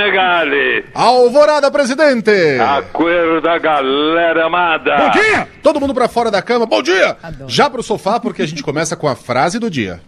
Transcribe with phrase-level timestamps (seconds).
[0.00, 0.84] Megali.
[0.94, 2.30] Alvorada, presidente!
[2.58, 4.96] Acorda, galera amada.
[4.96, 5.48] Bom dia!
[5.62, 7.16] Todo mundo pra fora da cama, bom dia!
[7.46, 10.00] Já pro sofá, porque a gente começa com a frase do dia.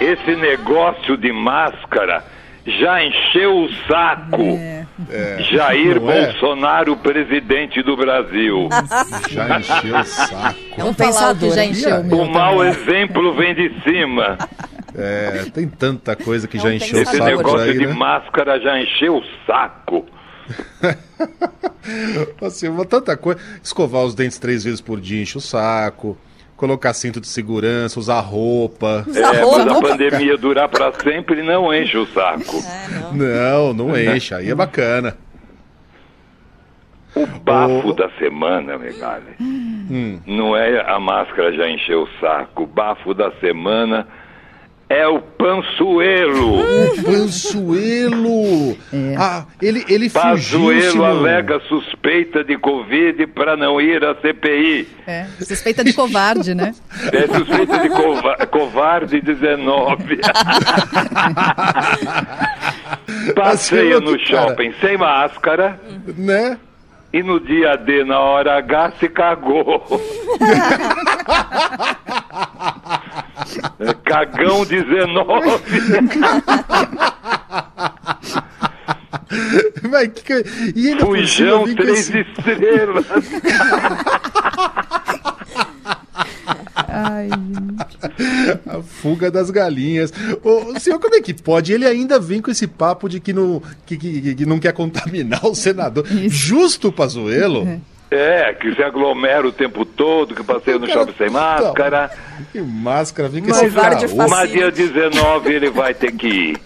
[0.00, 2.24] Esse negócio de máscara
[2.66, 4.58] já encheu o saco.
[5.50, 6.26] Jair não é?
[6.26, 8.68] Bolsonaro, presidente do Brasil.
[9.28, 10.58] Já encheu o saco.
[10.78, 12.70] É um pensador que já encheu o mau também.
[12.70, 14.38] exemplo vem de cima.
[14.96, 17.78] É, tem tanta coisa que É já um encheu o Esse saco por negócio aí,
[17.78, 17.92] de né?
[17.92, 20.06] máscara já encheu o saco.
[22.40, 23.40] Assim, tanta coisa.
[23.62, 26.16] Escovar os dentes três vezes por dia enche o saco.
[26.56, 29.04] Colocar cinto de segurança, usar roupa.
[29.08, 29.72] Usa É, mas roupa.
[29.72, 32.62] a pandemia durar pra sempre não enche o saco.
[33.12, 34.34] Não, não enche.
[34.34, 35.16] Aí é bacana.
[37.14, 40.18] O bafo O- da semana, Megali, Hum.
[40.26, 42.64] não é a máscara já encheu o saco.
[42.64, 44.06] O bafo da semana
[44.88, 45.20] é o
[48.90, 49.16] Pançuelo!
[49.18, 54.88] Ah, ele, ele fugiu, Pazuello alega suspeita de Covid para não ir à CPI.
[55.06, 56.74] É, suspeita de covarde, né?
[57.12, 60.20] É suspeita de cova covarde 19.
[63.34, 64.48] Passeia no Assim, cara.
[64.48, 65.78] shopping sem máscara
[66.16, 66.58] Né?
[67.12, 69.84] e no dia D, na hora H, se cagou.
[73.80, 75.48] É Cagão 19.
[79.94, 80.44] Vai, que que-
[80.74, 83.04] E ainda Fujão três esse- estrelas.
[86.76, 87.28] Ai,
[88.66, 90.12] A fuga das galinhas.
[90.42, 91.72] Ô, senhor, como é que pode?
[91.72, 95.44] Ele ainda vem com esse papo de que não, que, que- que não quer contaminar
[95.46, 96.04] o senador.
[96.28, 97.80] Justo o Pazuello?
[98.10, 102.10] É, que se aglomera o tempo todo, que passeia no Cara, shopping sem máscara.
[102.52, 104.26] Que máscara, vem com esse fascista.
[104.28, 106.56] Mas dia 19 ele vai ter que ir.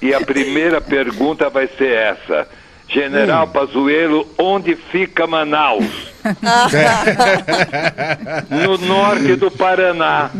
[0.00, 2.46] E a primeira pergunta vai ser essa.
[2.86, 6.14] General Pazuello, onde fica Manaus?
[8.50, 10.30] no norte do Paraná.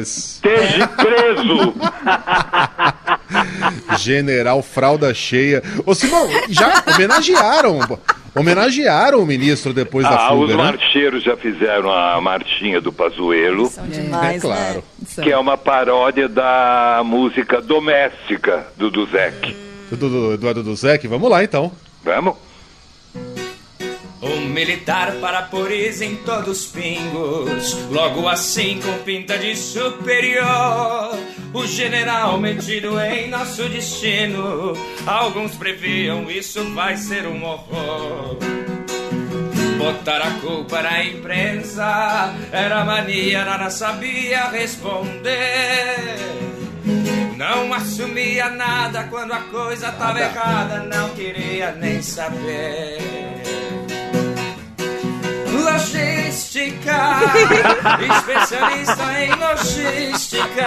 [0.00, 1.74] Esteja preso.
[3.98, 5.62] general fralda cheia.
[5.84, 7.80] Ô, Simão, já homenagearam.
[8.34, 10.62] Homenagearam o ministro depois da Ah, os fuga, né?
[10.64, 14.84] marcheiros já fizeram a marchinha do Pazuello, são demais, É claro.
[15.16, 15.22] né?
[15.24, 19.56] Que é uma paródia da música doméstica do Duzek.
[19.90, 21.70] Do, do, Eduardo Duzek, vamos lá então.
[22.02, 22.34] Vamos?
[24.24, 31.14] Um militar para pores em todos os pingos, logo assim com pinta de superior.
[31.52, 34.72] O general metido em nosso destino,
[35.06, 38.38] alguns previam isso vai ser um horror.
[39.76, 46.16] Botar a culpa na imprensa era mania, nada sabia responder.
[47.36, 53.23] Não assumia nada quando a coisa tava errada, não queria nem saber.
[55.64, 57.20] Logística,
[58.16, 60.64] especialista em logística.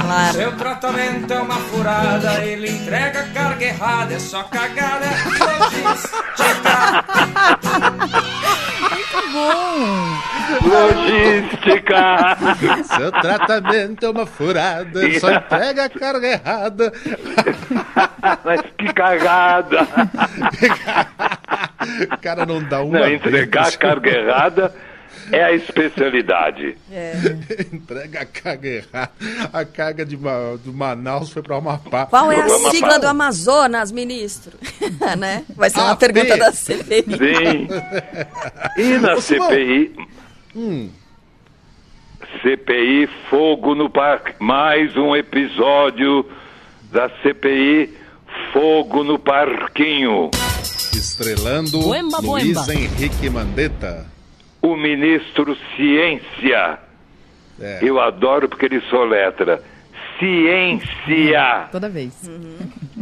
[0.00, 0.32] Claro.
[0.32, 5.06] Seu tratamento é uma furada, ele entrega carga errada, é só cagada.
[5.38, 7.04] Logística.
[10.62, 12.36] Logística.
[12.96, 16.92] Seu tratamento é uma furada, só entrega a carga errada.
[18.44, 19.86] Mas que cagada.
[22.20, 23.76] Cara, não dá uma Não, entregar a vez.
[23.76, 24.74] carga errada
[25.32, 26.76] é a especialidade.
[27.72, 29.10] Entrega a carga errada.
[29.52, 32.06] A carga de do Manaus foi pra Amapá.
[32.06, 34.58] Qual é a Vamos sigla do Amazonas, ministro?
[35.18, 35.44] né?
[35.56, 37.04] Vai ser uma pergunta da CPI.
[37.16, 37.68] Sim.
[38.78, 39.20] E na Ô.
[39.20, 39.94] CPI.
[42.42, 44.34] CPI Fogo no Parque.
[44.38, 46.28] Mais um episódio
[46.90, 47.96] da CPI
[48.52, 50.30] Fogo no Parquinho.
[50.96, 52.74] Estrelando Boemba, Luiz boemba.
[52.74, 54.06] Henrique Mandetta.
[54.62, 56.78] O ministro Ciência.
[57.60, 57.78] É.
[57.82, 59.62] Eu adoro porque ele soletra.
[60.18, 61.68] Ciência.
[61.70, 62.30] Toda vez.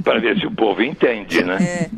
[0.03, 1.59] Para ver se o povo entende, né?
[1.61, 1.91] É.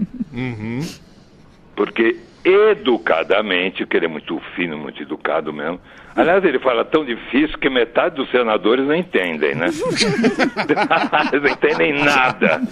[1.76, 5.80] Porque educadamente, que ele é muito fino, muito educado mesmo.
[6.14, 9.66] Aliás, ele fala tão difícil que metade dos senadores não entendem, né?
[11.32, 12.62] Não entendem nada.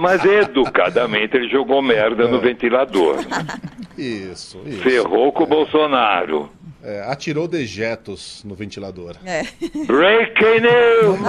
[0.00, 3.18] Mas educadamente ele jogou merda no ventilador.
[3.98, 4.82] Isso, isso.
[4.82, 6.50] Ferrou com o Bolsonaro.
[6.82, 9.16] É, atirou dejetos no ventilador.
[9.26, 9.42] É.
[9.86, 11.20] Breaking news!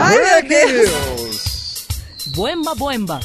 [0.48, 0.72] Deus.
[0.72, 1.88] Deus!
[2.34, 3.20] Boemba, boemba.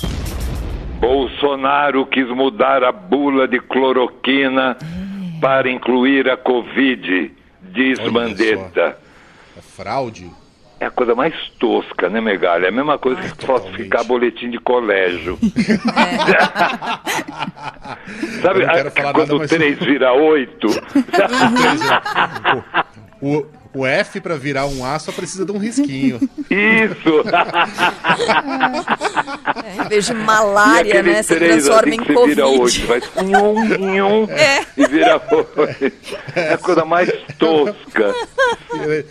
[0.98, 4.76] Bolsonaro quis mudar a bula de cloroquina
[5.40, 7.30] para incluir a Covid,
[7.62, 8.98] diz Olha Mandetta.
[9.56, 10.30] É fraude?
[10.78, 12.66] É a coisa mais tosca, né, Megalha?
[12.66, 15.38] É a mesma coisa que falsificar boletim de colégio.
[18.42, 20.66] Sabe, a- falar quando nada, mas- 3 vira 8?
[23.20, 26.20] O, o F pra virar um A só precisa de um risquinho.
[26.50, 27.24] Isso!
[29.64, 31.22] É, em vez de malária, né?
[31.22, 32.60] Se três, transforma assim em que você vira Covid.
[32.62, 34.64] 8, vai nhum, nhum, É.
[34.76, 35.92] e vira 8.
[36.34, 38.14] É a coisa mais tosca.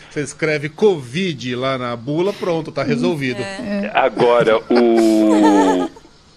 [0.10, 3.40] Você escreve Covid lá na bula, pronto, tá resolvido.
[3.94, 5.90] Agora, o...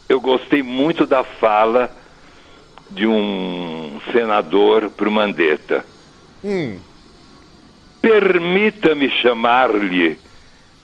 [0.08, 1.90] eu gostei muito da fala
[2.90, 5.84] de um senador pro Mandetta.
[6.44, 6.78] Hum,
[8.00, 10.18] Permita-me chamar-lhe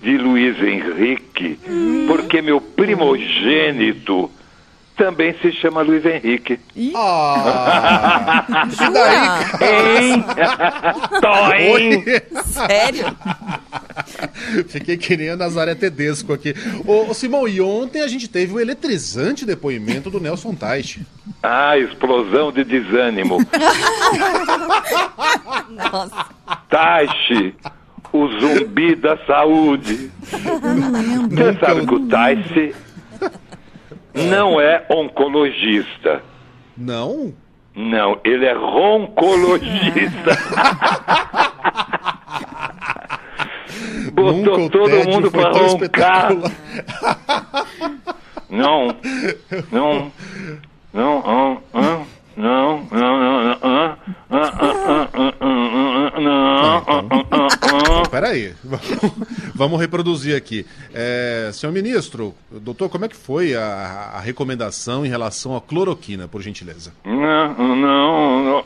[0.01, 1.59] de Luiz Henrique,
[2.07, 4.31] porque meu primogênito
[4.97, 6.59] também se chama Luiz Henrique.
[6.95, 10.25] Ah, e daí, Hein?
[11.21, 12.05] Toim!
[12.45, 13.17] Sério?
[14.69, 16.55] Fiquei que nem a Nazaré Tedesco aqui.
[16.87, 21.05] Ô, ô, Simão, e ontem a gente teve o eletrizante depoimento do Nelson Teich.
[21.43, 23.39] Ah, explosão de desânimo.
[25.93, 26.34] Nossa.
[26.75, 27.55] Taishi,
[28.13, 30.11] o zumbi da saúde.
[30.21, 32.75] Você sabe que o Taishi
[34.13, 36.21] não é oncologista.
[36.77, 37.33] Não?
[37.77, 40.37] Não, ele é roncologista.
[44.13, 46.33] Botou Nunca todo mundo para roncar.
[48.51, 48.97] Não,
[49.71, 50.13] não,
[50.93, 52.89] não, não, não.
[52.91, 53.14] não.
[58.15, 58.55] Peraí,
[59.57, 60.65] vamos reproduzir aqui.
[60.95, 66.29] É, senhor ministro, doutor, como é que foi a, a recomendação em relação à cloroquina,
[66.29, 66.93] por gentileza?
[67.05, 68.63] não, não, não,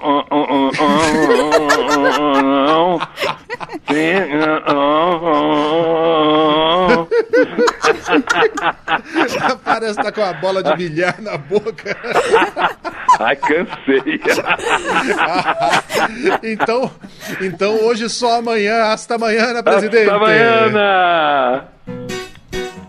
[2.43, 2.99] não,
[3.89, 4.13] sim,
[4.67, 7.09] não,
[9.65, 11.97] Parece que tá com a bola de bilhar na boca.
[13.19, 14.21] ai cansei.
[16.43, 16.91] Então,
[17.41, 20.09] então hoje só amanhã, hasta amanhã, presidente.
[20.09, 21.69] Hasta amanhã.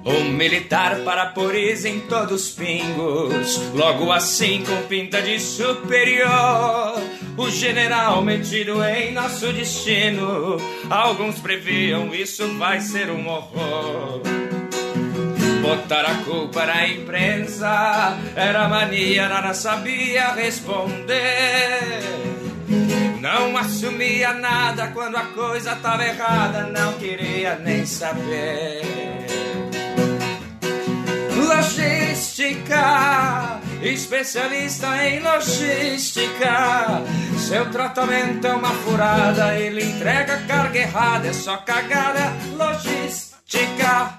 [0.05, 6.99] O militar paraporiza em todos os pingos, logo assim com pinta de superior.
[7.37, 10.57] O general metido em nosso destino,
[10.89, 14.21] alguns previam isso vai ser um horror.
[15.69, 22.01] Botar a culpa na imprensa era mania, nada sabia responder.
[23.21, 28.81] Não assumia nada quando a coisa tava errada, não queria nem saber.
[31.35, 32.81] Logística,
[33.83, 37.03] especialista em logística.
[37.37, 42.33] Seu tratamento é uma furada, ele entrega carga errada, é só cagada.
[42.57, 44.18] Logística.